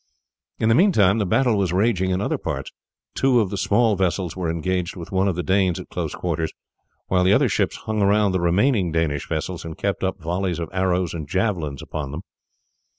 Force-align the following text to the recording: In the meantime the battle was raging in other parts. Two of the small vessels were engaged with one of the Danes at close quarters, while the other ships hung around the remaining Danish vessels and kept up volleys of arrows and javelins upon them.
In 0.57 0.67
the 0.67 0.73
meantime 0.73 1.19
the 1.19 1.27
battle 1.27 1.59
was 1.59 1.71
raging 1.71 2.09
in 2.09 2.21
other 2.21 2.39
parts. 2.39 2.71
Two 3.13 3.39
of 3.39 3.51
the 3.51 3.55
small 3.55 3.95
vessels 3.95 4.35
were 4.35 4.49
engaged 4.49 4.95
with 4.95 5.11
one 5.11 5.27
of 5.27 5.35
the 5.35 5.43
Danes 5.43 5.79
at 5.79 5.89
close 5.89 6.15
quarters, 6.15 6.51
while 7.05 7.23
the 7.23 7.33
other 7.33 7.47
ships 7.47 7.75
hung 7.75 8.01
around 8.01 8.31
the 8.31 8.39
remaining 8.41 8.91
Danish 8.91 9.29
vessels 9.29 9.63
and 9.63 9.77
kept 9.77 10.03
up 10.03 10.19
volleys 10.19 10.57
of 10.57 10.69
arrows 10.73 11.13
and 11.13 11.29
javelins 11.29 11.83
upon 11.83 12.09
them. 12.09 12.21